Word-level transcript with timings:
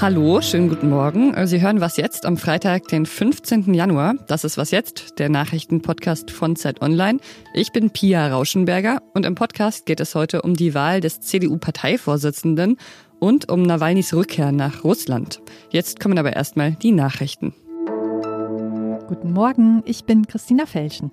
Hallo, 0.00 0.40
schönen 0.40 0.68
guten 0.70 0.88
Morgen. 0.90 1.34
Sie 1.46 1.60
hören 1.60 1.80
Was 1.80 1.98
jetzt 1.98 2.26
am 2.26 2.36
Freitag, 2.36 2.88
den 2.88 3.06
15. 3.06 3.74
Januar. 3.74 4.14
Das 4.26 4.44
ist 4.44 4.56
Was 4.56 4.70
jetzt, 4.70 5.18
der 5.20 5.28
Nachrichtenpodcast 5.28 6.30
von 6.30 6.56
Zeit 6.56 6.82
Online. 6.82 7.20
Ich 7.54 7.70
bin 7.70 7.90
Pia 7.90 8.28
Rauschenberger 8.28 9.02
und 9.14 9.24
im 9.24 9.34
Podcast 9.34 9.86
geht 9.86 10.00
es 10.00 10.14
heute 10.14 10.42
um 10.42 10.54
die 10.54 10.74
Wahl 10.74 11.00
des 11.00 11.20
CDU-Parteivorsitzenden 11.20 12.78
und 13.18 13.48
um 13.50 13.62
Nawalnys 13.62 14.12
Rückkehr 14.14 14.52
nach 14.52 14.82
Russland. 14.82 15.42
Jetzt 15.68 16.00
kommen 16.00 16.18
aber 16.18 16.32
erstmal 16.32 16.72
die 16.72 16.92
Nachrichten. 16.92 17.54
Guten 19.06 19.32
Morgen, 19.32 19.82
ich 19.84 20.04
bin 20.06 20.26
Christina 20.26 20.66
Felschen. 20.66 21.12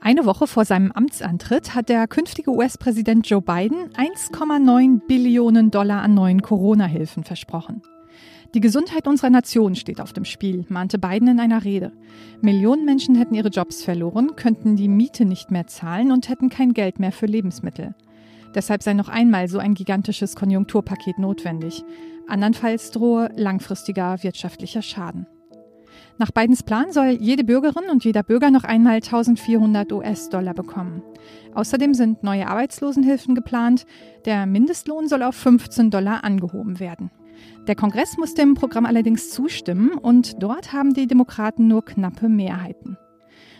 Eine 0.00 0.24
Woche 0.24 0.46
vor 0.46 0.64
seinem 0.64 0.92
Amtsantritt 0.92 1.74
hat 1.74 1.88
der 1.88 2.06
künftige 2.06 2.50
US-Präsident 2.50 3.28
Joe 3.28 3.42
Biden 3.42 3.90
1,9 3.94 5.06
Billionen 5.06 5.70
Dollar 5.70 6.02
an 6.02 6.14
neuen 6.14 6.42
Corona-Hilfen 6.42 7.24
versprochen. 7.24 7.82
Die 8.54 8.60
Gesundheit 8.60 9.06
unserer 9.06 9.30
Nation 9.30 9.76
steht 9.76 10.00
auf 10.00 10.12
dem 10.12 10.24
Spiel, 10.24 10.64
mahnte 10.68 10.98
Biden 10.98 11.28
in 11.28 11.38
einer 11.38 11.62
Rede. 11.62 11.92
Millionen 12.40 12.84
Menschen 12.84 13.14
hätten 13.14 13.34
ihre 13.34 13.48
Jobs 13.48 13.84
verloren, 13.84 14.34
könnten 14.34 14.74
die 14.74 14.88
Miete 14.88 15.24
nicht 15.24 15.52
mehr 15.52 15.68
zahlen 15.68 16.10
und 16.10 16.28
hätten 16.28 16.48
kein 16.48 16.74
Geld 16.74 16.98
mehr 16.98 17.12
für 17.12 17.26
Lebensmittel. 17.26 17.94
Deshalb 18.54 18.82
sei 18.82 18.94
noch 18.94 19.08
einmal 19.08 19.48
so 19.48 19.58
ein 19.58 19.74
gigantisches 19.74 20.34
Konjunkturpaket 20.34 21.20
notwendig. 21.20 21.84
Andernfalls 22.26 22.90
drohe 22.90 23.30
langfristiger 23.36 24.20
wirtschaftlicher 24.22 24.82
Schaden. 24.82 25.26
Nach 26.20 26.32
Bidens 26.32 26.62
Plan 26.62 26.92
soll 26.92 27.16
jede 27.18 27.44
Bürgerin 27.44 27.88
und 27.90 28.04
jeder 28.04 28.22
Bürger 28.22 28.50
noch 28.50 28.64
einmal 28.64 28.96
1400 28.96 29.90
US-Dollar 29.90 30.52
bekommen. 30.52 31.02
Außerdem 31.54 31.94
sind 31.94 32.22
neue 32.22 32.46
Arbeitslosenhilfen 32.46 33.34
geplant. 33.34 33.86
Der 34.26 34.44
Mindestlohn 34.44 35.08
soll 35.08 35.22
auf 35.22 35.34
15 35.34 35.90
Dollar 35.90 36.22
angehoben 36.22 36.78
werden. 36.78 37.10
Der 37.66 37.74
Kongress 37.74 38.18
muss 38.18 38.34
dem 38.34 38.52
Programm 38.52 38.84
allerdings 38.84 39.30
zustimmen 39.30 39.92
und 39.92 40.42
dort 40.42 40.74
haben 40.74 40.92
die 40.92 41.06
Demokraten 41.06 41.68
nur 41.68 41.86
knappe 41.86 42.28
Mehrheiten. 42.28 42.98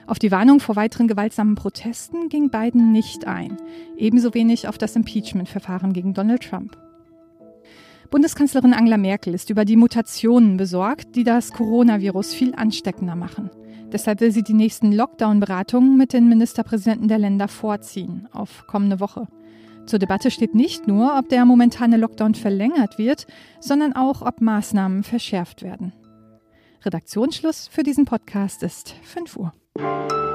Auf 0.06 0.18
die 0.18 0.30
Warnung 0.30 0.60
vor 0.60 0.76
weiteren 0.76 1.08
gewaltsamen 1.08 1.54
Protesten 1.54 2.28
ging 2.28 2.50
Biden 2.50 2.92
nicht 2.92 3.26
ein, 3.26 3.56
ebenso 3.96 4.34
wenig 4.34 4.68
auf 4.68 4.76
das 4.76 4.96
Impeachment-Verfahren 4.96 5.94
gegen 5.94 6.12
Donald 6.12 6.42
Trump. 6.42 6.76
Bundeskanzlerin 8.10 8.74
Angela 8.74 8.96
Merkel 8.96 9.34
ist 9.34 9.50
über 9.50 9.64
die 9.64 9.76
Mutationen 9.76 10.56
besorgt, 10.56 11.14
die 11.14 11.22
das 11.22 11.52
Coronavirus 11.52 12.34
viel 12.34 12.54
ansteckender 12.56 13.14
machen. 13.14 13.50
Deshalb 13.92 14.20
will 14.20 14.32
sie 14.32 14.42
die 14.42 14.52
nächsten 14.52 14.92
Lockdown-Beratungen 14.92 15.96
mit 15.96 16.12
den 16.12 16.28
Ministerpräsidenten 16.28 17.06
der 17.06 17.18
Länder 17.18 17.46
vorziehen, 17.46 18.28
auf 18.32 18.66
kommende 18.66 18.98
Woche. 18.98 19.28
Zur 19.86 19.98
Debatte 20.00 20.30
steht 20.30 20.54
nicht 20.54 20.88
nur, 20.88 21.16
ob 21.18 21.28
der 21.28 21.44
momentane 21.44 21.96
Lockdown 21.96 22.34
verlängert 22.34 22.98
wird, 22.98 23.26
sondern 23.60 23.94
auch, 23.94 24.22
ob 24.22 24.40
Maßnahmen 24.40 25.04
verschärft 25.04 25.62
werden. 25.62 25.92
Redaktionsschluss 26.84 27.68
für 27.68 27.82
diesen 27.82 28.06
Podcast 28.06 28.62
ist 28.62 28.94
5 29.02 29.36
Uhr. 29.36 30.29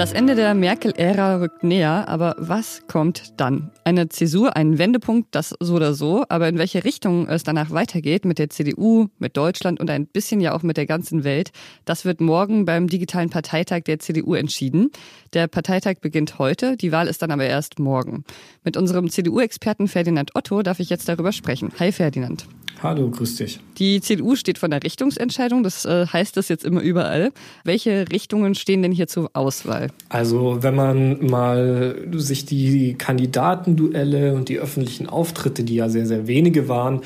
Das 0.00 0.14
Ende 0.14 0.34
der 0.34 0.54
Merkel-Ära 0.54 1.40
rückt 1.40 1.62
näher, 1.62 2.08
aber 2.08 2.34
was 2.38 2.86
kommt 2.88 3.38
dann? 3.38 3.70
Eine 3.84 4.08
Zäsur, 4.08 4.56
ein 4.56 4.78
Wendepunkt, 4.78 5.34
das 5.34 5.54
so 5.60 5.74
oder 5.74 5.92
so, 5.92 6.24
aber 6.30 6.48
in 6.48 6.56
welche 6.56 6.84
Richtung 6.84 7.28
es 7.28 7.42
danach 7.42 7.70
weitergeht 7.70 8.24
mit 8.24 8.38
der 8.38 8.48
CDU, 8.48 9.08
mit 9.18 9.36
Deutschland 9.36 9.78
und 9.78 9.90
ein 9.90 10.06
bisschen 10.06 10.40
ja 10.40 10.54
auch 10.54 10.62
mit 10.62 10.78
der 10.78 10.86
ganzen 10.86 11.22
Welt, 11.22 11.50
das 11.84 12.06
wird 12.06 12.22
morgen 12.22 12.64
beim 12.64 12.86
digitalen 12.86 13.28
Parteitag 13.28 13.82
der 13.82 13.98
CDU 13.98 14.32
entschieden. 14.32 14.90
Der 15.34 15.48
Parteitag 15.48 15.96
beginnt 16.00 16.38
heute, 16.38 16.78
die 16.78 16.92
Wahl 16.92 17.06
ist 17.06 17.20
dann 17.20 17.30
aber 17.30 17.44
erst 17.44 17.78
morgen. 17.78 18.24
Mit 18.64 18.78
unserem 18.78 19.10
CDU-Experten 19.10 19.86
Ferdinand 19.86 20.34
Otto 20.34 20.62
darf 20.62 20.80
ich 20.80 20.88
jetzt 20.88 21.10
darüber 21.10 21.32
sprechen. 21.32 21.72
Hi 21.78 21.92
Ferdinand. 21.92 22.46
Hallo, 22.82 23.10
grüß 23.10 23.36
dich. 23.36 23.60
Die 23.76 24.00
CDU 24.00 24.36
steht 24.36 24.56
vor 24.56 24.70
der 24.70 24.82
Richtungsentscheidung, 24.82 25.62
das 25.62 25.84
äh, 25.84 26.06
heißt 26.06 26.34
das 26.38 26.48
jetzt 26.48 26.64
immer 26.64 26.80
überall. 26.80 27.30
Welche 27.62 28.06
Richtungen 28.10 28.54
stehen 28.54 28.80
denn 28.80 28.90
hier 28.90 29.06
zur 29.06 29.30
Auswahl? 29.34 29.88
Also, 30.08 30.62
wenn 30.62 30.74
man 30.74 31.26
mal 31.26 32.08
sich 32.12 32.46
die 32.46 32.94
Kandidatenduelle 32.94 34.34
und 34.34 34.48
die 34.48 34.58
öffentlichen 34.58 35.08
Auftritte, 35.08 35.62
die 35.62 35.74
ja 35.74 35.90
sehr, 35.90 36.06
sehr 36.06 36.26
wenige 36.26 36.68
waren, 36.68 37.02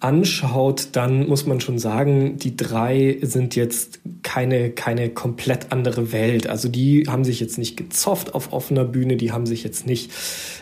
anschaut, 0.00 0.90
dann 0.92 1.26
muss 1.28 1.46
man 1.46 1.60
schon 1.60 1.78
sagen, 1.78 2.36
die 2.38 2.56
drei 2.56 3.18
sind 3.22 3.56
jetzt 3.56 4.00
keine, 4.22 4.70
keine 4.70 5.08
komplett 5.08 5.72
andere 5.72 6.12
Welt. 6.12 6.48
Also 6.48 6.68
die 6.68 7.04
haben 7.08 7.24
sich 7.24 7.40
jetzt 7.40 7.58
nicht 7.58 7.76
gezofft 7.76 8.34
auf 8.34 8.52
offener 8.52 8.84
Bühne, 8.84 9.16
die 9.16 9.32
haben 9.32 9.46
sich 9.46 9.64
jetzt 9.64 9.86
nicht 9.86 10.12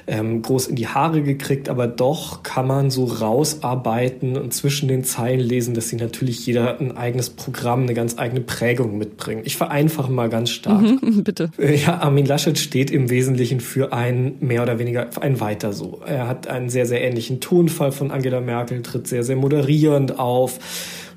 ähm, 0.07 0.41
groß 0.41 0.69
in 0.69 0.77
die 0.77 0.89
Haare 0.89 1.23
gekriegt, 1.23 1.69
aber 1.69 1.87
doch 1.87 2.43
kann 2.43 2.67
man 2.67 2.91
so 2.91 3.05
rausarbeiten 3.05 4.37
und 4.39 4.55
zwischen 4.55 4.89
den 4.89 5.05
Zeilen 5.05 5.41
lesen, 5.41 5.75
dass 5.75 5.89
sie 5.89 5.97
natürlich 5.97 6.47
jeder 6.47 6.81
ein 6.81 6.97
eigenes 6.97 7.31
Programm, 7.31 7.83
eine 7.83 7.95
ganz 7.95 8.19
eigene 8.19 8.41
Prägung 8.41 8.97
mitbringen. 8.97 9.43
Ich 9.45 9.57
vereinfache 9.57 10.11
mal 10.11 10.31
ganz 10.31 10.51
stark. 10.51 10.81
Mhm, 10.81 11.25
bitte. 11.25 11.51
Ja, 11.59 11.99
Armin 11.99 12.25
Laschet 12.25 12.59
steht 12.59 12.91
im 12.91 13.11
Wesentlichen 13.11 13.61
für 13.61 13.93
ein 13.93 14.37
mehr 14.41 14.63
oder 14.63 14.79
weniger 14.79 15.11
ein 15.21 15.41
Weiter 15.41 15.73
so. 15.73 16.01
Er 16.07 16.27
hat 16.27 16.47
einen 16.47 16.71
sehr, 16.71 16.87
sehr 16.87 17.03
ähnlichen 17.03 17.41
Tonfall 17.41 17.93
von 17.93 18.11
Angela 18.11 18.41
Merkel, 18.41 18.83
tritt 18.83 19.07
sehr, 19.07 19.25
sehr 19.27 19.37
moderierend 19.37 20.19
auf 20.19 20.59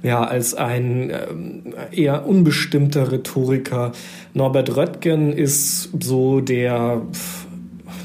ja, 0.01 0.23
als 0.23 0.53
ein 0.53 1.11
ähm, 1.11 1.73
eher 1.91 2.25
unbestimmter 2.25 3.11
Rhetoriker. 3.11 3.91
Norbert 4.33 4.75
Röttgen 4.75 5.33
ist 5.33 5.89
so 5.99 6.39
der, 6.39 7.01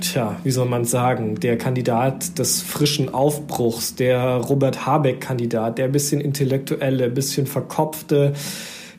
tja, 0.00 0.36
wie 0.42 0.50
soll 0.50 0.66
man 0.66 0.84
sagen, 0.84 1.36
der 1.36 1.56
Kandidat 1.56 2.38
des 2.38 2.62
frischen 2.62 3.14
Aufbruchs, 3.14 3.94
der 3.94 4.36
Robert 4.36 4.86
Habeck-Kandidat, 4.86 5.78
der 5.78 5.88
bisschen 5.88 6.20
intellektuelle, 6.20 7.10
bisschen 7.10 7.46
verkopfte, 7.46 8.32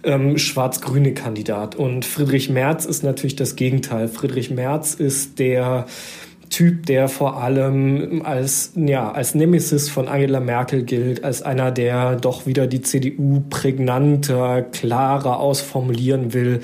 ähm, 0.04 0.38
schwarz-grüne 0.38 1.14
Kandidat. 1.14 1.76
Und 1.76 2.06
Friedrich 2.06 2.50
Merz 2.50 2.86
ist 2.86 3.04
natürlich 3.04 3.36
das 3.36 3.56
Gegenteil. 3.58 4.08
Friedrich 4.08 4.52
Merz 4.52 4.94
ist 4.94 5.40
der 5.40 5.86
Typ, 6.56 6.86
der 6.86 7.10
vor 7.10 7.42
allem 7.44 8.22
als, 8.24 8.72
ja, 8.78 9.12
als 9.12 9.36
Nemesis 9.36 9.90
von 9.90 10.08
Angela 10.08 10.40
Merkel 10.40 10.84
gilt, 10.84 11.22
als 11.22 11.42
einer, 11.42 11.70
der 11.70 12.16
doch 12.16 12.46
wieder 12.46 12.66
die 12.66 12.82
CDU 12.82 13.44
prägnanter, 13.50 14.62
klarer 14.62 15.42
ausformulieren 15.42 16.34
will, 16.34 16.62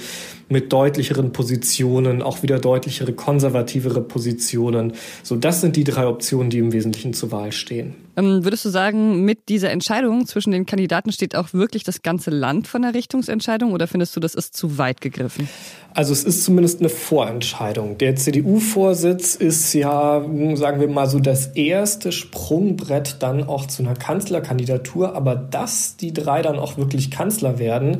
mit 0.47 0.72
deutlicheren 0.72 1.34
Positionen, 1.34 2.22
auch 2.22 2.41
wieder 2.41 2.59
deutlichere 2.59 3.12
konservativere 3.12 4.00
Positionen. 4.00 4.94
So, 5.24 5.35
das 5.35 5.59
sind 5.59 5.75
die 5.75 5.84
drei 5.84 6.07
Optionen, 6.07 6.50
die 6.50 6.59
im 6.59 6.72
Wesentlichen 6.72 7.13
zur 7.13 7.34
Wahl 7.34 7.51
stehen. 7.51 7.96
Ähm, 8.18 8.44
würdest 8.44 8.66
du 8.66 8.70
sagen, 8.70 9.24
mit 9.24 9.50
dieser 9.50 9.72
Entscheidung 9.72 10.26
zwischen 10.26 10.52
den 10.52 10.66
Kandidaten 10.66 11.12
steht 11.12 11.36
auch 11.36 11.54
wirklich 11.54 11.84
das 11.84 12.02
ganze 12.02 12.30
Land 12.30 12.68
von 12.68 12.82
der 12.82 12.94
Richtungsentscheidung 12.94 13.72
oder 13.72 13.88
findest 13.88 14.16
du, 14.16 14.20
das 14.20 14.36
ist 14.36 14.56
zu 14.56 14.78
weit 14.78 15.02
gegriffen? 15.02 15.48
Also 15.94 16.14
es 16.14 16.24
ist 16.24 16.44
zumindest 16.44 16.80
eine 16.80 16.90
Vorentscheidung. 16.90 17.98
Der 17.98 18.16
CDU-Vorsitz 18.16 19.36
ist 19.36 19.74
ja, 19.74 20.26
sagen 20.56 20.80
wir 20.80 20.88
mal 20.88 21.08
so, 21.08 21.20
das 21.20 21.48
erste 21.48 22.12
Sprungbrett 22.12 23.18
dann 23.20 23.44
auch 23.44 23.68
zu 23.68 23.84
einer 23.84 23.96
Kanzlerkandidatur. 23.96 25.16
Aber 25.16 25.36
dass 25.36 25.98
die 25.98 26.14
drei 26.14 26.42
dann 26.42 26.60
auch 26.60 26.78
wirklich 26.78 27.12
Kanzler 27.12 27.60
werden, 27.60 27.98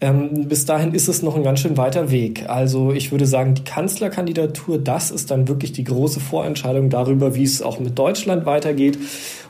ähm, 0.00 0.48
bis 0.48 0.66
dahin 0.66 0.92
ist 0.92 1.08
es 1.08 1.22
noch 1.22 1.34
ein 1.34 1.42
ganz 1.42 1.60
schön 1.60 1.76
weiter 1.76 2.10
Weg. 2.10 2.48
Also 2.48 2.92
ich 2.92 3.10
würde 3.10 3.26
sagen, 3.26 3.54
die 3.54 3.64
Kanzlerkandidatur, 3.64 4.78
das 4.78 5.10
ist 5.10 5.30
dann 5.30 5.48
wirklich 5.48 5.72
die 5.72 5.84
große 5.84 6.20
Vorentscheidung 6.20 6.90
darüber, 6.90 7.34
wie 7.34 7.44
es 7.44 7.62
auch 7.62 7.80
mit 7.80 7.98
Deutschland 7.98 8.44
weitergeht. 8.44 8.98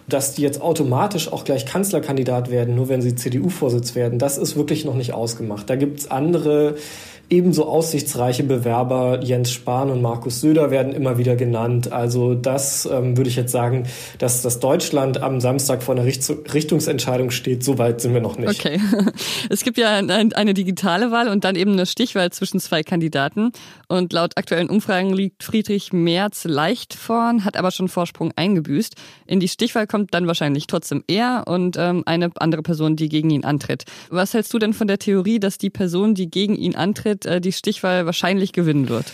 Dass 0.06 0.34
die 0.34 0.42
jetzt 0.42 0.60
automatisch 0.60 1.32
auch 1.32 1.44
gleich 1.44 1.64
Kanzlerkandidat 1.64 2.50
werden, 2.50 2.74
nur 2.74 2.88
wenn 2.88 3.00
sie 3.00 3.14
CDU-Vorsitz 3.14 3.94
werden, 3.94 4.18
das 4.18 4.36
ist 4.36 4.56
wirklich 4.56 4.84
noch 4.84 4.94
nicht 4.94 5.14
ausgemacht. 5.14 5.70
Da 5.70 5.76
gibt's 5.76 6.10
andere 6.10 6.76
Ebenso 7.30 7.64
aussichtsreiche 7.64 8.44
Bewerber 8.44 9.20
Jens 9.22 9.50
Spahn 9.50 9.90
und 9.90 10.02
Markus 10.02 10.40
Söder 10.40 10.70
werden 10.70 10.92
immer 10.92 11.18
wieder 11.18 11.36
genannt. 11.36 11.90
Also 11.92 12.34
das 12.34 12.86
ähm, 12.86 13.16
würde 13.16 13.30
ich 13.30 13.36
jetzt 13.36 13.52
sagen, 13.52 13.86
dass 14.18 14.42
das 14.42 14.60
Deutschland 14.60 15.22
am 15.22 15.40
Samstag 15.40 15.82
vor 15.82 15.94
einer 15.94 16.04
Richt 16.04 16.24
Richtungsentscheidung 16.52 17.30
steht. 17.30 17.64
So 17.64 17.78
weit 17.78 18.00
sind 18.00 18.14
wir 18.14 18.20
noch 18.20 18.38
nicht. 18.38 18.48
Okay. 18.48 18.80
Es 19.50 19.62
gibt 19.62 19.78
ja 19.78 19.96
eine 19.98 20.54
digitale 20.54 21.10
Wahl 21.10 21.28
und 21.28 21.44
dann 21.44 21.54
eben 21.54 21.72
eine 21.72 21.86
Stichwahl 21.86 22.30
zwischen 22.30 22.60
zwei 22.60 22.82
Kandidaten. 22.82 23.52
Und 23.88 24.12
laut 24.12 24.36
aktuellen 24.36 24.70
Umfragen 24.70 25.12
liegt 25.12 25.42
Friedrich 25.42 25.92
Merz 25.92 26.44
leicht 26.44 26.94
vorn, 26.94 27.44
hat 27.44 27.56
aber 27.56 27.70
schon 27.70 27.88
Vorsprung 27.88 28.32
eingebüßt. 28.36 28.94
In 29.26 29.40
die 29.40 29.48
Stichwahl 29.48 29.86
kommt 29.86 30.14
dann 30.14 30.26
wahrscheinlich 30.26 30.66
trotzdem 30.66 31.04
er 31.06 31.44
und 31.46 31.76
ähm, 31.78 32.02
eine 32.06 32.30
andere 32.36 32.62
Person, 32.62 32.96
die 32.96 33.08
gegen 33.08 33.30
ihn 33.30 33.44
antritt. 33.44 33.84
Was 34.10 34.34
hältst 34.34 34.52
du 34.54 34.58
denn 34.58 34.72
von 34.72 34.88
der 34.88 34.98
Theorie, 34.98 35.38
dass 35.38 35.58
die 35.58 35.70
Person, 35.70 36.14
die 36.14 36.30
gegen 36.30 36.56
ihn 36.56 36.74
antritt, 36.74 37.13
äh, 37.26 37.40
die 37.40 37.52
Stichwahl 37.52 38.06
wahrscheinlich 38.06 38.52
gewinnen 38.52 38.88
wird? 38.88 39.06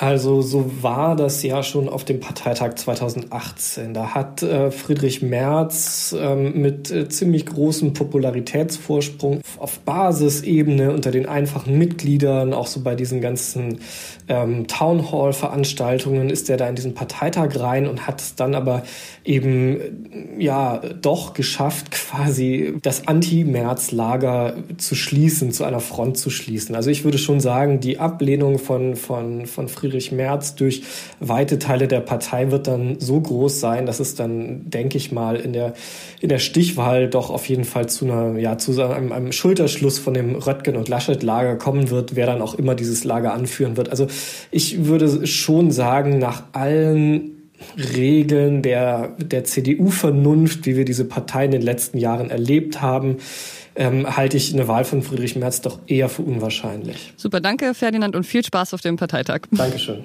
Also 0.00 0.42
so 0.42 0.70
war 0.80 1.16
das 1.16 1.42
ja 1.42 1.64
schon 1.64 1.88
auf 1.88 2.04
dem 2.04 2.20
Parteitag 2.20 2.76
2018. 2.76 3.94
Da 3.94 4.14
hat 4.14 4.44
äh, 4.44 4.70
Friedrich 4.70 5.22
Merz 5.22 6.14
ähm, 6.16 6.62
mit 6.62 6.92
äh, 6.92 7.08
ziemlich 7.08 7.46
großem 7.46 7.94
Popularitätsvorsprung 7.94 9.40
auf 9.58 9.80
Basisebene 9.80 10.92
unter 10.92 11.10
den 11.10 11.26
einfachen 11.26 11.76
Mitgliedern, 11.76 12.54
auch 12.54 12.68
so 12.68 12.82
bei 12.82 12.94
diesen 12.94 13.20
ganzen 13.20 13.80
ähm, 14.28 14.68
Townhall-Veranstaltungen, 14.68 16.30
ist 16.30 16.48
er 16.48 16.58
da 16.58 16.68
in 16.68 16.76
diesen 16.76 16.94
Parteitag 16.94 17.58
rein 17.58 17.88
und 17.88 18.06
hat 18.06 18.20
es 18.20 18.36
dann 18.36 18.54
aber 18.54 18.84
eben 19.24 20.38
ja 20.38 20.80
doch 21.02 21.34
geschafft, 21.34 21.90
quasi 21.90 22.74
das 22.82 23.08
Anti-Merz-Lager 23.08 24.58
zu 24.76 24.94
schließen, 24.94 25.50
zu 25.50 25.64
einer 25.64 25.80
Front 25.80 26.18
zu 26.18 26.30
schließen. 26.30 26.76
Also 26.76 26.88
ich 26.88 27.02
würde 27.02 27.18
schon 27.18 27.40
sagen, 27.40 27.80
die 27.80 27.98
Ablehnung 27.98 28.60
von, 28.60 28.94
von, 28.94 29.46
von 29.46 29.66
Friedrich 29.66 29.87
Friedrich 29.88 30.12
Merz 30.12 30.54
durch 30.54 30.82
weite 31.18 31.58
Teile 31.58 31.88
der 31.88 32.00
Partei 32.00 32.50
wird 32.50 32.66
dann 32.66 33.00
so 33.00 33.18
groß 33.18 33.58
sein, 33.58 33.86
dass 33.86 34.00
es 34.00 34.14
dann, 34.14 34.68
denke 34.68 34.98
ich 34.98 35.12
mal, 35.12 35.36
in 35.36 35.54
der, 35.54 35.72
in 36.20 36.28
der 36.28 36.38
Stichwahl 36.38 37.08
doch 37.08 37.30
auf 37.30 37.48
jeden 37.48 37.64
Fall 37.64 37.88
zu 37.88 38.04
einer, 38.04 38.38
ja, 38.38 38.58
zu 38.58 38.80
einem, 38.82 39.12
einem 39.12 39.32
Schulterschluss 39.32 39.98
von 39.98 40.12
dem 40.12 40.36
Röttgen 40.36 40.76
und 40.76 40.88
Laschet 40.88 41.22
Lager 41.22 41.56
kommen 41.56 41.88
wird, 41.88 42.16
wer 42.16 42.26
dann 42.26 42.42
auch 42.42 42.54
immer 42.54 42.74
dieses 42.74 43.04
Lager 43.04 43.32
anführen 43.32 43.78
wird. 43.78 43.88
Also 43.88 44.08
ich 44.50 44.84
würde 44.84 45.26
schon 45.26 45.70
sagen, 45.70 46.18
nach 46.18 46.42
allen 46.52 47.37
Regeln 47.76 48.62
der, 48.62 49.16
der 49.18 49.44
CDU-Vernunft, 49.44 50.66
wie 50.66 50.76
wir 50.76 50.84
diese 50.84 51.04
Partei 51.04 51.44
in 51.44 51.50
den 51.50 51.62
letzten 51.62 51.98
Jahren 51.98 52.30
erlebt 52.30 52.80
haben, 52.80 53.16
ähm, 53.74 54.16
halte 54.16 54.36
ich 54.36 54.52
eine 54.52 54.68
Wahl 54.68 54.84
von 54.84 55.02
Friedrich 55.02 55.36
Merz 55.36 55.60
doch 55.60 55.78
eher 55.86 56.08
für 56.08 56.22
unwahrscheinlich. 56.22 57.12
Super, 57.16 57.40
danke 57.40 57.74
Ferdinand 57.74 58.16
und 58.16 58.24
viel 58.24 58.44
Spaß 58.44 58.74
auf 58.74 58.80
dem 58.80 58.96
Parteitag. 58.96 59.42
Dankeschön. 59.52 60.04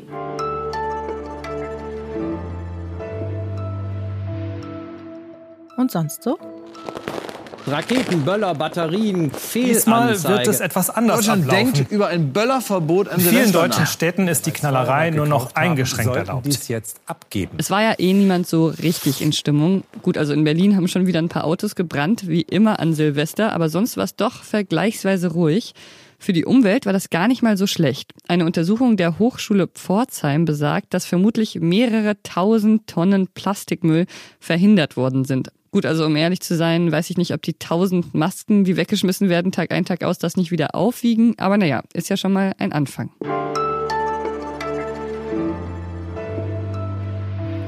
Und 5.75 5.91
sonst 5.91 6.21
so? 6.21 6.37
Raketen, 7.65 8.25
Böller, 8.25 8.55
Batterien, 8.55 9.31
Fehlanzeige. 9.31 9.73
Diesmal 9.73 10.23
wird 10.23 10.47
es 10.47 10.59
etwas 10.59 10.89
anders 10.89 11.17
Deutschland 11.17 11.43
ablaufen. 11.43 11.73
denkt 11.73 11.91
über 11.91 12.07
ein 12.07 12.33
Böllerverbot 12.33 13.07
In 13.07 13.21
vielen 13.21 13.51
deutschen 13.53 13.85
Städten 13.85 14.27
ist 14.27 14.45
die 14.45 14.51
Knallerei 14.51 15.11
nur 15.11 15.25
noch 15.25 15.55
eingeschränkt 15.55 16.15
erlaubt. 16.15 16.45
Dies 16.45 16.67
jetzt 16.67 16.99
abgeben. 17.05 17.53
Es 17.57 17.71
war 17.71 17.81
ja 17.81 17.93
eh 17.97 18.11
niemand 18.11 18.47
so 18.47 18.67
richtig 18.67 19.21
in 19.21 19.31
Stimmung. 19.31 19.83
Gut, 20.01 20.17
also 20.17 20.33
in 20.33 20.43
Berlin 20.43 20.75
haben 20.75 20.89
schon 20.89 21.07
wieder 21.07 21.19
ein 21.19 21.29
paar 21.29 21.45
Autos 21.45 21.75
gebrannt, 21.75 22.27
wie 22.27 22.41
immer 22.41 22.79
an 22.79 22.93
Silvester, 22.93 23.53
aber 23.53 23.69
sonst 23.69 23.95
war 23.95 24.03
es 24.03 24.15
doch 24.15 24.43
vergleichsweise 24.43 25.31
ruhig. 25.31 25.73
Für 26.19 26.33
die 26.33 26.45
Umwelt 26.45 26.85
war 26.85 26.93
das 26.93 27.09
gar 27.09 27.27
nicht 27.27 27.43
mal 27.43 27.57
so 27.57 27.67
schlecht. 27.67 28.13
Eine 28.27 28.45
Untersuchung 28.45 28.97
der 28.97 29.19
Hochschule 29.19 29.67
Pforzheim 29.67 30.45
besagt, 30.45 30.93
dass 30.93 31.05
vermutlich 31.05 31.59
mehrere 31.59 32.21
tausend 32.23 32.87
Tonnen 32.87 33.27
Plastikmüll 33.27 34.05
verhindert 34.39 34.95
worden 34.95 35.25
sind. 35.25 35.51
Gut, 35.73 35.87
also 35.87 36.05
um 36.05 36.15
ehrlich 36.15 36.39
zu 36.41 36.55
sein, 36.55 36.91
weiß 36.91 37.09
ich 37.09 37.17
nicht, 37.17 37.33
ob 37.33 37.41
die 37.41 37.55
tausend 37.55 38.13
Masken, 38.13 38.63
die 38.63 38.77
weggeschmissen 38.77 39.27
werden, 39.27 39.51
Tag 39.51 39.71
ein, 39.71 39.85
Tag 39.85 40.03
aus, 40.03 40.19
das 40.19 40.37
nicht 40.37 40.51
wieder 40.51 40.75
aufwiegen. 40.75 41.33
Aber 41.39 41.57
naja, 41.57 41.81
ist 41.93 42.09
ja 42.09 42.15
schon 42.15 42.31
mal 42.31 42.53
ein 42.59 42.71
Anfang. 42.71 43.09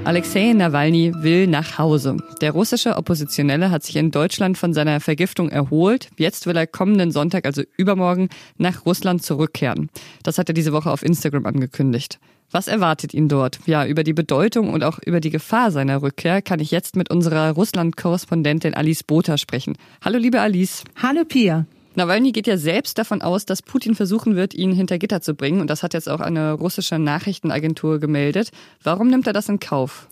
Alexei 0.04 0.54
Nawalny 0.54 1.13
will 1.16 1.48
nach 1.48 1.80
Hause. 1.80 2.18
Der 2.42 2.52
russische 2.52 2.96
Oppositionelle 2.96 3.72
hat 3.72 3.81
sich 3.81 3.96
in 3.96 4.12
Deutschland 4.12 4.56
von 4.56 4.72
seiner 4.72 5.00
Vergiftung 5.00 5.50
erholt. 5.50 6.10
Jetzt 6.18 6.46
will 6.46 6.56
er 6.56 6.68
kommenden 6.68 7.10
Sonntag, 7.10 7.48
also 7.48 7.63
übermorgen, 7.75 8.30
nach 8.60 8.86
Russland 8.86 9.24
zurückkehren. 9.24 9.90
Das 10.22 10.38
hat 10.38 10.48
er 10.48 10.54
diese 10.54 10.74
Woche 10.74 10.92
auf 10.92 11.02
Instagram 11.02 11.48
angekündigt. 11.48 12.19
Was 12.51 12.68
erwartet 12.68 13.13
ihn 13.13 13.27
dort? 13.27 13.59
Ja, 13.65 13.86
über 13.86 14.03
die 14.03 14.13
Bedeutung 14.13 14.71
und 14.71 14.83
auch 14.83 15.00
über 15.06 15.19
die 15.19 15.30
Gefahr 15.30 15.71
seiner 15.71 16.01
Rückkehr 16.01 16.42
kann 16.42 16.59
ich 16.59 16.71
jetzt 16.71 16.95
mit 16.95 17.09
unserer 17.09 17.51
Russland-Korrespondentin 17.51 18.74
Alice 18.74 19.03
Botha 19.03 19.38
sprechen. 19.38 19.77
Hallo, 20.03 20.18
liebe 20.18 20.39
Alice. 20.39 20.83
Hallo, 21.01 21.25
Pia. 21.25 21.65
Nawalny 21.95 22.31
geht 22.31 22.47
ja 22.47 22.57
selbst 22.57 22.97
davon 22.97 23.21
aus, 23.21 23.45
dass 23.45 23.62
Putin 23.62 23.95
versuchen 23.95 24.36
wird, 24.36 24.53
ihn 24.53 24.74
hinter 24.74 24.97
Gitter 24.97 25.21
zu 25.21 25.33
bringen. 25.33 25.62
Und 25.62 25.69
das 25.69 25.81
hat 25.81 25.94
jetzt 25.94 26.09
auch 26.09 26.19
eine 26.19 26.53
russische 26.53 27.00
Nachrichtenagentur 27.00 28.00
gemeldet. 28.00 28.51
Warum 28.83 29.07
nimmt 29.07 29.27
er 29.27 29.33
das 29.33 29.50
in 29.50 29.59
Kauf? 29.59 30.07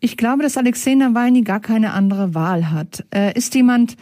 Ich 0.00 0.16
glaube, 0.16 0.42
dass 0.42 0.56
Alexei 0.56 0.94
Nawalny 0.94 1.42
gar 1.42 1.60
keine 1.60 1.92
andere 1.92 2.34
Wahl 2.34 2.70
hat. 2.70 3.04
Er 3.10 3.36
ist 3.36 3.54
jemand, 3.54 3.96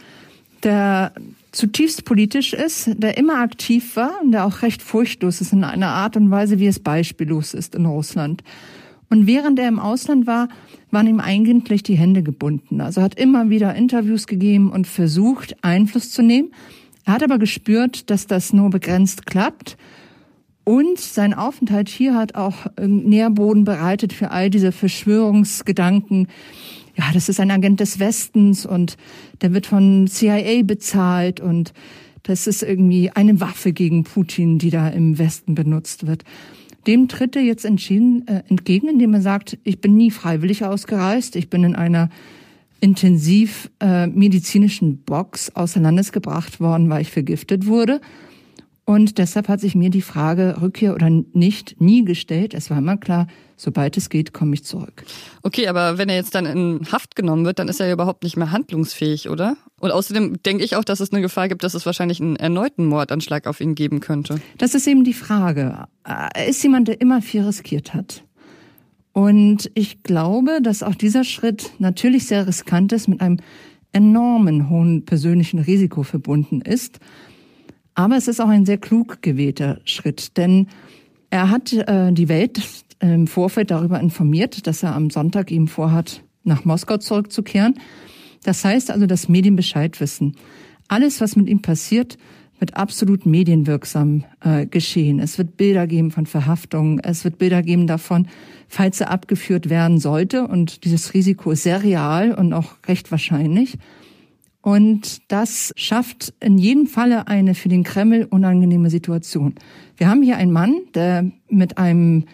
der 0.63 1.13
zutiefst 1.51 2.05
politisch 2.05 2.53
ist, 2.53 2.89
der 2.95 3.17
immer 3.17 3.39
aktiv 3.39 3.95
war 3.95 4.21
und 4.21 4.31
der 4.31 4.45
auch 4.45 4.61
recht 4.61 4.81
furchtlos 4.81 5.41
ist 5.41 5.53
in 5.53 5.63
einer 5.63 5.89
Art 5.89 6.15
und 6.15 6.31
Weise, 6.31 6.59
wie 6.59 6.67
es 6.67 6.79
beispiellos 6.79 7.53
ist 7.53 7.75
in 7.75 7.85
Russland. 7.85 8.43
Und 9.09 9.27
während 9.27 9.59
er 9.59 9.67
im 9.67 9.79
Ausland 9.79 10.25
war, 10.25 10.47
waren 10.89 11.07
ihm 11.07 11.19
eigentlich 11.19 11.83
die 11.83 11.97
Hände 11.97 12.23
gebunden. 12.23 12.79
Also 12.79 13.01
hat 13.01 13.19
immer 13.19 13.49
wieder 13.49 13.75
Interviews 13.75 14.25
gegeben 14.25 14.71
und 14.71 14.87
versucht, 14.87 15.55
Einfluss 15.61 16.11
zu 16.11 16.21
nehmen. 16.21 16.53
Er 17.05 17.13
hat 17.13 17.23
aber 17.23 17.37
gespürt, 17.37 18.09
dass 18.09 18.27
das 18.27 18.53
nur 18.53 18.69
begrenzt 18.69 19.25
klappt. 19.25 19.77
Und 20.63 20.99
sein 20.99 21.33
Aufenthalt 21.33 21.89
hier 21.89 22.15
hat 22.15 22.35
auch 22.35 22.67
Nährboden 22.79 23.65
bereitet 23.65 24.13
für 24.13 24.31
all 24.31 24.49
diese 24.49 24.71
Verschwörungsgedanken. 24.71 26.27
Ja, 26.97 27.05
das 27.13 27.29
ist 27.29 27.39
ein 27.39 27.51
Agent 27.51 27.79
des 27.79 27.99
Westens 27.99 28.65
und 28.65 28.97
der 29.41 29.53
wird 29.53 29.65
von 29.65 30.07
CIA 30.07 30.63
bezahlt 30.63 31.39
und 31.39 31.73
das 32.23 32.47
ist 32.47 32.63
irgendwie 32.63 33.09
eine 33.09 33.39
Waffe 33.39 33.73
gegen 33.73 34.03
Putin, 34.03 34.59
die 34.59 34.69
da 34.69 34.89
im 34.89 35.17
Westen 35.17 35.55
benutzt 35.55 36.05
wird. 36.05 36.23
Dem 36.87 37.07
tritt 37.07 37.35
er 37.35 37.43
jetzt 37.43 37.65
entschieden 37.65 38.27
äh, 38.27 38.43
entgegen, 38.47 38.87
indem 38.87 39.13
er 39.13 39.21
sagt, 39.21 39.57
ich 39.63 39.81
bin 39.81 39.95
nie 39.95 40.11
freiwillig 40.11 40.65
ausgereist, 40.65 41.35
ich 41.35 41.49
bin 41.49 41.63
in 41.63 41.75
einer 41.75 42.09
intensiv 42.79 43.69
äh, 43.79 44.07
medizinischen 44.07 45.03
Box 45.03 45.51
außer 45.55 45.79
Landes 45.79 46.11
gebracht 46.11 46.59
worden, 46.59 46.89
weil 46.89 47.03
ich 47.03 47.11
vergiftet 47.11 47.67
wurde. 47.67 48.01
Und 48.91 49.19
deshalb 49.19 49.47
hat 49.47 49.61
sich 49.61 49.73
mir 49.73 49.89
die 49.89 50.01
Frage 50.01 50.57
Rückkehr 50.61 50.93
oder 50.93 51.09
nicht 51.09 51.79
nie 51.79 52.03
gestellt. 52.03 52.53
Es 52.53 52.69
war 52.69 52.79
immer 52.79 52.97
klar, 52.97 53.27
sobald 53.55 53.95
es 53.95 54.09
geht, 54.09 54.33
komme 54.33 54.53
ich 54.53 54.65
zurück. 54.65 55.05
Okay, 55.43 55.69
aber 55.69 55.97
wenn 55.97 56.09
er 56.09 56.15
jetzt 56.15 56.35
dann 56.35 56.45
in 56.45 56.81
Haft 56.91 57.15
genommen 57.15 57.45
wird, 57.45 57.59
dann 57.59 57.69
ist 57.69 57.79
er 57.79 57.87
ja 57.87 57.93
überhaupt 57.93 58.23
nicht 58.23 58.35
mehr 58.35 58.51
handlungsfähig, 58.51 59.29
oder? 59.29 59.55
Und 59.79 59.91
außerdem 59.91 60.43
denke 60.43 60.65
ich 60.65 60.75
auch, 60.75 60.83
dass 60.83 60.99
es 60.99 61.13
eine 61.13 61.21
Gefahr 61.21 61.47
gibt, 61.47 61.63
dass 61.63 61.73
es 61.73 61.85
wahrscheinlich 61.85 62.19
einen 62.19 62.35
erneuten 62.35 62.85
Mordanschlag 62.85 63.47
auf 63.47 63.61
ihn 63.61 63.75
geben 63.75 64.01
könnte. 64.01 64.41
Das 64.57 64.75
ist 64.75 64.85
eben 64.87 65.05
die 65.05 65.13
Frage. 65.13 65.85
Er 66.03 66.47
ist 66.49 66.61
jemand, 66.61 66.89
der 66.89 66.99
immer 66.99 67.21
viel 67.21 67.43
riskiert 67.43 67.93
hat. 67.93 68.25
Und 69.13 69.71
ich 69.73 70.03
glaube, 70.03 70.59
dass 70.61 70.83
auch 70.83 70.95
dieser 70.95 71.23
Schritt 71.23 71.71
natürlich 71.79 72.27
sehr 72.27 72.45
riskant 72.45 72.91
ist, 72.91 73.07
mit 73.07 73.21
einem 73.21 73.37
enormen 73.93 74.69
hohen 74.69 75.05
persönlichen 75.05 75.59
Risiko 75.59 76.03
verbunden 76.03 76.59
ist. 76.59 76.99
Aber 77.95 78.15
es 78.15 78.27
ist 78.27 78.39
auch 78.39 78.49
ein 78.49 78.65
sehr 78.65 78.77
klug 78.77 79.21
gewählter 79.21 79.79
Schritt, 79.85 80.37
denn 80.37 80.67
er 81.29 81.49
hat 81.49 81.73
äh, 81.73 82.11
die 82.11 82.29
Welt 82.29 82.61
im 82.99 83.27
Vorfeld 83.27 83.71
darüber 83.71 83.99
informiert, 83.99 84.67
dass 84.67 84.83
er 84.83 84.95
am 84.95 85.09
Sonntag 85.09 85.51
ihm 85.51 85.67
vorhat, 85.67 86.23
nach 86.43 86.65
Moskau 86.65 86.97
zurückzukehren. 86.97 87.75
Das 88.43 88.63
heißt 88.65 88.91
also, 88.91 89.05
dass 89.05 89.29
Medien 89.29 89.55
Bescheid 89.55 89.99
wissen. 89.99 90.35
Alles, 90.87 91.21
was 91.21 91.35
mit 91.35 91.47
ihm 91.47 91.61
passiert, 91.61 92.17
wird 92.59 92.77
absolut 92.77 93.25
medienwirksam 93.25 94.23
äh, 94.41 94.67
geschehen. 94.67 95.19
Es 95.19 95.37
wird 95.37 95.57
Bilder 95.57 95.87
geben 95.87 96.11
von 96.11 96.27
Verhaftungen, 96.27 96.99
es 96.99 97.23
wird 97.23 97.39
Bilder 97.39 97.63
geben 97.63 97.87
davon, 97.87 98.27
falls 98.67 99.01
er 99.01 99.09
abgeführt 99.09 99.69
werden 99.69 99.99
sollte. 99.99 100.47
Und 100.47 100.83
dieses 100.85 101.13
Risiko 101.13 101.51
ist 101.51 101.63
sehr 101.63 101.83
real 101.83 102.33
und 102.33 102.53
auch 102.53 102.75
recht 102.87 103.11
wahrscheinlich. 103.11 103.77
Und 104.61 105.31
das 105.31 105.73
schafft 105.75 106.33
in 106.39 106.57
jedem 106.57 106.85
Falle 106.85 107.27
eine 107.27 107.55
für 107.55 107.69
den 107.69 107.83
Kreml 107.83 108.27
unangenehme 108.29 108.89
Situation. 108.89 109.55
Wir 109.97 110.07
haben 110.07 110.21
hier 110.21 110.37
einen 110.37 110.51
Mann, 110.51 110.75
der 110.93 111.31
mit 111.49 111.77
einem 111.77 112.25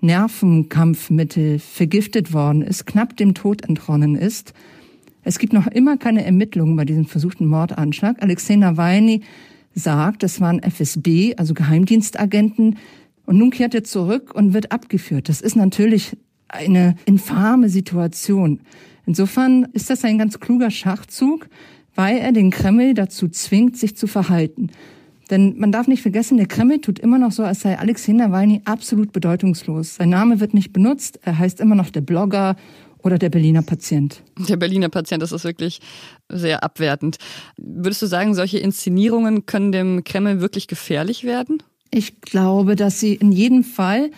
Nervenkampfmittel 0.00 1.58
vergiftet 1.58 2.32
worden 2.32 2.62
ist, 2.62 2.86
knapp 2.86 3.16
dem 3.16 3.34
Tod 3.34 3.68
entronnen 3.68 4.14
ist. 4.14 4.54
Es 5.22 5.38
gibt 5.38 5.52
noch 5.52 5.66
immer 5.66 5.96
keine 5.96 6.24
Ermittlungen 6.24 6.76
bei 6.76 6.84
diesem 6.84 7.04
versuchten 7.04 7.46
Mordanschlag. 7.46 8.22
Alexei 8.22 8.56
Nawalny 8.56 9.22
sagt, 9.74 10.22
das 10.22 10.40
waren 10.40 10.62
FSB, 10.62 11.34
also 11.36 11.52
Geheimdienstagenten. 11.52 12.78
Und 13.26 13.36
nun 13.36 13.50
kehrt 13.50 13.74
er 13.74 13.84
zurück 13.84 14.34
und 14.34 14.54
wird 14.54 14.72
abgeführt. 14.72 15.28
Das 15.28 15.40
ist 15.40 15.56
natürlich 15.56 16.16
eine 16.48 16.94
infame 17.06 17.68
Situation. 17.68 18.60
Insofern 19.06 19.68
ist 19.72 19.88
das 19.88 20.04
ein 20.04 20.18
ganz 20.18 20.40
kluger 20.40 20.70
Schachzug, 20.70 21.48
weil 21.94 22.18
er 22.18 22.32
den 22.32 22.50
Kreml 22.50 22.94
dazu 22.94 23.28
zwingt, 23.28 23.76
sich 23.76 23.96
zu 23.96 24.06
verhalten. 24.06 24.70
Denn 25.30 25.58
man 25.58 25.72
darf 25.72 25.88
nicht 25.88 26.02
vergessen, 26.02 26.36
der 26.36 26.46
Kreml 26.46 26.80
tut 26.80 26.98
immer 26.98 27.18
noch 27.18 27.32
so, 27.32 27.42
als 27.42 27.60
sei 27.60 27.78
Alexei 27.78 28.12
Nawalny 28.12 28.62
absolut 28.64 29.12
bedeutungslos. 29.12 29.96
Sein 29.96 30.10
Name 30.10 30.40
wird 30.40 30.54
nicht 30.54 30.72
benutzt, 30.72 31.18
er 31.22 31.38
heißt 31.38 31.60
immer 31.60 31.74
noch 31.74 31.90
der 31.90 32.00
Blogger 32.02 32.56
oder 33.02 33.18
der 33.18 33.30
Berliner 33.30 33.62
Patient. 33.62 34.22
Der 34.48 34.56
Berliner 34.56 34.88
Patient, 34.88 35.22
das 35.22 35.32
ist 35.32 35.44
wirklich 35.44 35.80
sehr 36.28 36.62
abwertend. 36.62 37.18
Würdest 37.56 38.02
du 38.02 38.06
sagen, 38.06 38.34
solche 38.34 38.58
Inszenierungen 38.58 39.46
können 39.46 39.72
dem 39.72 40.04
Kreml 40.04 40.40
wirklich 40.40 40.68
gefährlich 40.68 41.24
werden? 41.24 41.62
Ich 41.90 42.20
glaube, 42.20 42.76
dass 42.76 43.00
sie 43.00 43.14
in 43.14 43.32
jedem 43.32 43.64
Fall 43.64 44.10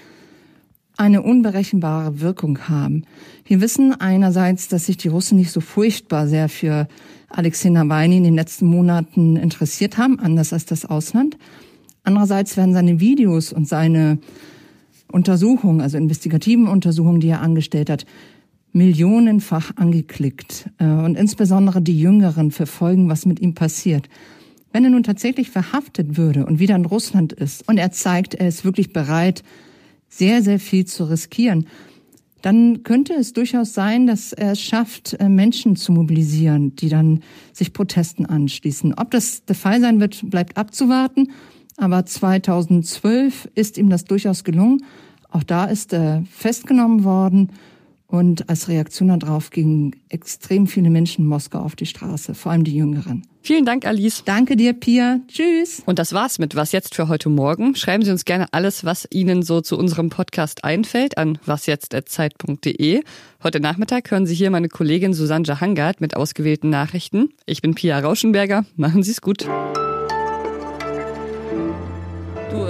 eine 0.98 1.22
unberechenbare 1.22 2.20
Wirkung 2.20 2.68
haben. 2.68 3.04
Wir 3.44 3.60
wissen 3.60 3.92
einerseits, 3.98 4.68
dass 4.68 4.86
sich 4.86 4.96
die 4.96 5.08
Russen 5.08 5.38
nicht 5.38 5.52
so 5.52 5.60
furchtbar 5.60 6.26
sehr 6.26 6.48
für 6.48 6.88
Alexei 7.28 7.68
Nawalny 7.70 8.16
in 8.16 8.24
den 8.24 8.34
letzten 8.34 8.66
Monaten 8.66 9.36
interessiert 9.36 9.96
haben, 9.96 10.18
anders 10.18 10.52
als 10.52 10.66
das 10.66 10.84
Ausland. 10.84 11.38
Andererseits 12.02 12.56
werden 12.56 12.72
seine 12.72 12.98
Videos 13.00 13.52
und 13.52 13.68
seine 13.68 14.18
Untersuchungen, 15.10 15.80
also 15.80 15.96
investigativen 15.96 16.66
Untersuchungen, 16.66 17.20
die 17.20 17.28
er 17.28 17.42
angestellt 17.42 17.90
hat, 17.90 18.04
millionenfach 18.72 19.76
angeklickt. 19.76 20.68
Äh, 20.78 20.84
und 20.84 21.16
insbesondere 21.16 21.80
die 21.80 21.98
Jüngeren 21.98 22.50
verfolgen, 22.50 23.08
was 23.08 23.24
mit 23.24 23.40
ihm 23.40 23.54
passiert. 23.54 24.08
Wenn 24.72 24.84
er 24.84 24.90
nun 24.90 25.04
tatsächlich 25.04 25.50
verhaftet 25.50 26.16
würde 26.16 26.44
und 26.44 26.58
wieder 26.58 26.74
in 26.74 26.84
Russland 26.84 27.32
ist 27.32 27.66
und 27.68 27.78
er 27.78 27.92
zeigt, 27.92 28.34
er 28.34 28.48
ist 28.48 28.64
wirklich 28.64 28.92
bereit, 28.92 29.42
sehr, 30.08 30.42
sehr 30.42 30.58
viel 30.58 30.84
zu 30.84 31.04
riskieren, 31.04 31.66
dann 32.42 32.84
könnte 32.84 33.14
es 33.14 33.32
durchaus 33.32 33.74
sein, 33.74 34.06
dass 34.06 34.32
er 34.32 34.52
es 34.52 34.60
schafft, 34.60 35.14
äh, 35.14 35.28
Menschen 35.28 35.76
zu 35.76 35.92
mobilisieren, 35.92 36.76
die 36.76 36.88
dann 36.88 37.22
sich 37.52 37.72
Protesten 37.72 38.26
anschließen. 38.26 38.94
Ob 38.94 39.10
das 39.10 39.44
der 39.44 39.56
Fall 39.56 39.80
sein 39.80 40.00
wird, 40.00 40.30
bleibt 40.30 40.56
abzuwarten. 40.56 41.32
Aber 41.76 42.06
2012 42.06 43.48
ist 43.54 43.78
ihm 43.78 43.88
das 43.88 44.04
durchaus 44.04 44.44
gelungen. 44.44 44.84
Auch 45.30 45.42
da 45.42 45.64
ist 45.64 45.92
er 45.92 46.24
festgenommen 46.30 47.04
worden 47.04 47.50
und 48.08 48.48
als 48.48 48.68
Reaktion 48.68 49.18
darauf 49.18 49.50
gingen 49.50 49.94
extrem 50.08 50.66
viele 50.66 50.90
Menschen 50.90 51.22
in 51.22 51.28
Moskau 51.28 51.60
auf 51.60 51.76
die 51.76 51.86
Straße, 51.86 52.34
vor 52.34 52.52
allem 52.52 52.64
die 52.64 52.74
Jüngeren. 52.74 53.22
Vielen 53.42 53.64
Dank, 53.64 53.86
Alice. 53.86 54.24
Danke 54.24 54.56
dir, 54.56 54.72
Pia. 54.72 55.20
Tschüss. 55.28 55.82
Und 55.86 55.98
das 55.98 56.12
war's 56.12 56.38
mit 56.38 56.56
Was 56.56 56.72
jetzt 56.72 56.94
für 56.94 57.08
heute 57.08 57.28
Morgen. 57.28 57.74
Schreiben 57.76 58.04
Sie 58.04 58.10
uns 58.10 58.24
gerne 58.24 58.46
alles, 58.52 58.84
was 58.84 59.06
Ihnen 59.10 59.42
so 59.42 59.60
zu 59.60 59.78
unserem 59.78 60.08
Podcast 60.10 60.64
einfällt, 60.64 61.16
an 61.16 61.38
wasjetzt.zeit.de. 61.44 63.02
Heute 63.42 63.60
Nachmittag 63.60 64.10
hören 64.10 64.26
Sie 64.26 64.34
hier 64.34 64.50
meine 64.50 64.68
Kollegin 64.68 65.14
Susanne 65.14 65.44
Jahangard 65.46 66.00
mit 66.00 66.16
ausgewählten 66.16 66.70
Nachrichten. 66.70 67.30
Ich 67.46 67.62
bin 67.62 67.74
Pia 67.74 67.98
Rauschenberger. 67.98 68.64
Machen 68.76 69.02
Sie 69.02 69.12
es 69.12 69.20
gut. 69.20 69.46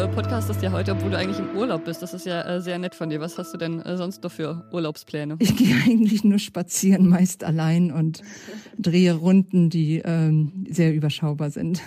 Du 0.09 0.13
äh, 0.13 0.15
podcastest 0.15 0.63
ja 0.63 0.73
heute, 0.73 0.93
obwohl 0.93 1.11
du 1.11 1.19
eigentlich 1.19 1.39
im 1.39 1.57
Urlaub 1.57 1.85
bist. 1.85 2.03
Das 2.03 2.15
ist 2.15 2.27
ja 2.27 2.43
äh, 2.43 2.61
sehr 2.61 2.79
nett 2.79 2.95
von 2.95 3.11
dir. 3.11 3.21
Was 3.21 3.37
hast 3.39 3.53
du 3.53 3.59
denn 3.59 3.81
äh, 3.83 3.97
sonst 3.97 4.23
noch 4.23 4.31
für 4.31 4.65
Urlaubspläne? 4.73 5.37
Ich 5.39 5.57
gehe 5.57 5.75
eigentlich 5.85 6.25
nur 6.25 6.39
spazieren, 6.39 7.09
meist 7.09 7.45
allein 7.45 7.91
und 7.91 8.23
drehe 8.79 9.15
Runden, 9.15 9.71
die 9.71 10.03
ähm, 10.05 10.67
sehr 10.69 10.95
überschaubar 10.95 11.51
sind. 11.51 11.83